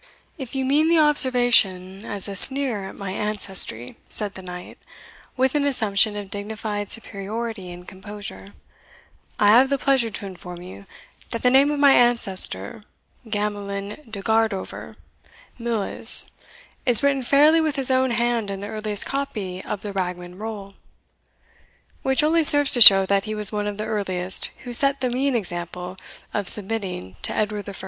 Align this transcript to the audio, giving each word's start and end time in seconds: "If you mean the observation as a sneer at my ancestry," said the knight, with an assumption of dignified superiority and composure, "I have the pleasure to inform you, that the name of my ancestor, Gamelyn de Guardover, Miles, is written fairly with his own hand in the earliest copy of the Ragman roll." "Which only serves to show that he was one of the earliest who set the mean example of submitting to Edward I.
"If 0.35 0.55
you 0.55 0.65
mean 0.65 0.89
the 0.89 0.97
observation 0.97 2.03
as 2.05 2.27
a 2.27 2.35
sneer 2.35 2.89
at 2.89 2.95
my 2.95 3.11
ancestry," 3.11 3.97
said 4.09 4.33
the 4.33 4.41
knight, 4.41 4.79
with 5.37 5.53
an 5.53 5.63
assumption 5.63 6.15
of 6.17 6.31
dignified 6.31 6.91
superiority 6.91 7.71
and 7.71 7.87
composure, 7.87 8.55
"I 9.39 9.49
have 9.49 9.69
the 9.69 9.77
pleasure 9.77 10.09
to 10.09 10.25
inform 10.25 10.63
you, 10.63 10.87
that 11.29 11.43
the 11.43 11.51
name 11.51 11.69
of 11.69 11.79
my 11.79 11.91
ancestor, 11.93 12.81
Gamelyn 13.29 14.01
de 14.09 14.23
Guardover, 14.23 14.95
Miles, 15.59 16.25
is 16.83 17.03
written 17.03 17.21
fairly 17.21 17.61
with 17.61 17.75
his 17.75 17.91
own 17.91 18.09
hand 18.09 18.49
in 18.49 18.61
the 18.61 18.69
earliest 18.69 19.05
copy 19.05 19.63
of 19.63 19.83
the 19.83 19.93
Ragman 19.93 20.39
roll." 20.39 20.73
"Which 22.01 22.23
only 22.23 22.43
serves 22.43 22.71
to 22.71 22.81
show 22.81 23.05
that 23.05 23.25
he 23.25 23.35
was 23.35 23.51
one 23.51 23.67
of 23.67 23.77
the 23.77 23.85
earliest 23.85 24.49
who 24.63 24.73
set 24.73 24.99
the 25.01 25.11
mean 25.11 25.35
example 25.35 25.95
of 26.33 26.47
submitting 26.47 27.17
to 27.21 27.35
Edward 27.35 27.69
I. 27.69 27.75